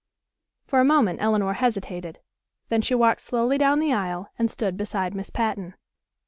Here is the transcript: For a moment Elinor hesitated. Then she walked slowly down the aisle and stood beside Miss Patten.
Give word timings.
For 0.65 0.79
a 0.79 0.83
moment 0.83 1.21
Elinor 1.21 1.53
hesitated. 1.53 2.21
Then 2.69 2.81
she 2.81 2.95
walked 2.95 3.21
slowly 3.21 3.59
down 3.59 3.77
the 3.79 3.93
aisle 3.93 4.29
and 4.39 4.49
stood 4.49 4.75
beside 4.75 5.13
Miss 5.13 5.29
Patten. 5.29 5.75